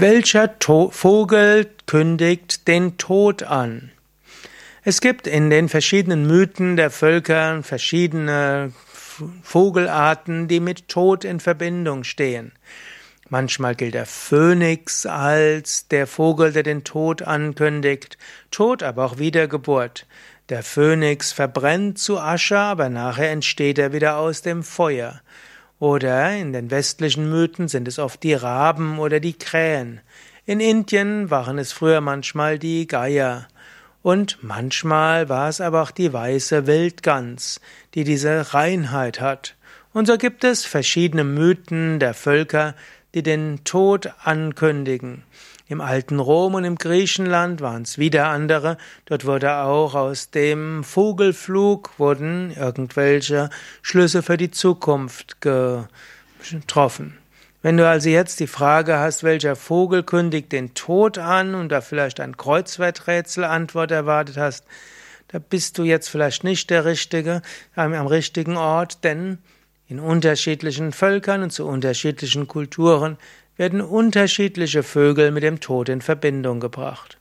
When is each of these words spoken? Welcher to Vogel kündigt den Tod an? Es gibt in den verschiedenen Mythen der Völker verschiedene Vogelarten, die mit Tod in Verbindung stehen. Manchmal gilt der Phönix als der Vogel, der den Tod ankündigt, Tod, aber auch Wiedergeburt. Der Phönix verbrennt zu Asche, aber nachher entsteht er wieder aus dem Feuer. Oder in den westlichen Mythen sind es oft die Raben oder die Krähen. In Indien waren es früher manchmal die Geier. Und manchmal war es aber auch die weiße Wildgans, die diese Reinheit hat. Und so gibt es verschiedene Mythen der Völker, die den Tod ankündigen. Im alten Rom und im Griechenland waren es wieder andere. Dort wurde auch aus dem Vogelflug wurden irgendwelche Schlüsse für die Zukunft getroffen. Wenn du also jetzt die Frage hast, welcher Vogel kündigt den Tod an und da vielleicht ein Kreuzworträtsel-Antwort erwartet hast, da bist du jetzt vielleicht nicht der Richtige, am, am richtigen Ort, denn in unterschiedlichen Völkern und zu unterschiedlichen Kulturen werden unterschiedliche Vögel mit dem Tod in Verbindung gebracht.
Welcher 0.00 0.60
to 0.60 0.90
Vogel 0.90 1.66
kündigt 1.86 2.68
den 2.68 2.98
Tod 2.98 3.42
an? 3.42 3.90
Es 4.84 5.00
gibt 5.00 5.26
in 5.26 5.50
den 5.50 5.68
verschiedenen 5.68 6.24
Mythen 6.24 6.76
der 6.76 6.92
Völker 6.92 7.64
verschiedene 7.64 8.72
Vogelarten, 9.42 10.46
die 10.46 10.60
mit 10.60 10.86
Tod 10.86 11.24
in 11.24 11.40
Verbindung 11.40 12.04
stehen. 12.04 12.52
Manchmal 13.28 13.74
gilt 13.74 13.94
der 13.94 14.06
Phönix 14.06 15.04
als 15.04 15.88
der 15.88 16.06
Vogel, 16.06 16.52
der 16.52 16.62
den 16.62 16.84
Tod 16.84 17.22
ankündigt, 17.22 18.18
Tod, 18.52 18.84
aber 18.84 19.04
auch 19.04 19.18
Wiedergeburt. 19.18 20.06
Der 20.48 20.62
Phönix 20.62 21.32
verbrennt 21.32 21.98
zu 21.98 22.20
Asche, 22.20 22.56
aber 22.56 22.88
nachher 22.88 23.32
entsteht 23.32 23.80
er 23.80 23.92
wieder 23.92 24.18
aus 24.18 24.42
dem 24.42 24.62
Feuer. 24.62 25.20
Oder 25.78 26.36
in 26.36 26.52
den 26.52 26.70
westlichen 26.70 27.30
Mythen 27.30 27.68
sind 27.68 27.86
es 27.86 27.98
oft 27.98 28.22
die 28.22 28.34
Raben 28.34 28.98
oder 28.98 29.20
die 29.20 29.34
Krähen. 29.34 30.00
In 30.44 30.60
Indien 30.60 31.30
waren 31.30 31.58
es 31.58 31.72
früher 31.72 32.00
manchmal 32.00 32.58
die 32.58 32.86
Geier. 32.86 33.46
Und 34.02 34.38
manchmal 34.42 35.28
war 35.28 35.48
es 35.48 35.60
aber 35.60 35.82
auch 35.82 35.90
die 35.90 36.12
weiße 36.12 36.66
Wildgans, 36.66 37.60
die 37.94 38.04
diese 38.04 38.54
Reinheit 38.54 39.20
hat. 39.20 39.56
Und 39.92 40.06
so 40.06 40.16
gibt 40.18 40.44
es 40.44 40.64
verschiedene 40.64 41.24
Mythen 41.24 41.98
der 41.98 42.14
Völker, 42.14 42.74
die 43.14 43.22
den 43.22 43.64
Tod 43.64 44.12
ankündigen. 44.22 45.22
Im 45.70 45.82
alten 45.82 46.18
Rom 46.18 46.54
und 46.54 46.64
im 46.64 46.76
Griechenland 46.76 47.60
waren 47.60 47.82
es 47.82 47.98
wieder 47.98 48.28
andere. 48.28 48.78
Dort 49.04 49.26
wurde 49.26 49.56
auch 49.56 49.94
aus 49.94 50.30
dem 50.30 50.82
Vogelflug 50.82 51.98
wurden 51.98 52.52
irgendwelche 52.56 53.50
Schlüsse 53.82 54.22
für 54.22 54.38
die 54.38 54.50
Zukunft 54.50 55.42
getroffen. 55.42 57.18
Wenn 57.60 57.76
du 57.76 57.86
also 57.86 58.08
jetzt 58.08 58.40
die 58.40 58.46
Frage 58.46 58.98
hast, 58.98 59.24
welcher 59.24 59.56
Vogel 59.56 60.04
kündigt 60.04 60.52
den 60.52 60.72
Tod 60.72 61.18
an 61.18 61.54
und 61.54 61.68
da 61.68 61.82
vielleicht 61.82 62.20
ein 62.20 62.38
Kreuzworträtsel-Antwort 62.38 63.90
erwartet 63.90 64.38
hast, 64.38 64.64
da 65.26 65.38
bist 65.38 65.76
du 65.76 65.84
jetzt 65.84 66.08
vielleicht 66.08 66.44
nicht 66.44 66.70
der 66.70 66.86
Richtige, 66.86 67.42
am, 67.74 67.92
am 67.92 68.06
richtigen 68.06 68.56
Ort, 68.56 69.04
denn 69.04 69.36
in 69.86 70.00
unterschiedlichen 70.00 70.92
Völkern 70.92 71.42
und 71.42 71.50
zu 71.50 71.66
unterschiedlichen 71.66 72.48
Kulturen 72.48 73.18
werden 73.58 73.82
unterschiedliche 73.82 74.82
Vögel 74.82 75.30
mit 75.30 75.42
dem 75.42 75.60
Tod 75.60 75.90
in 75.90 76.00
Verbindung 76.00 76.60
gebracht. 76.60 77.18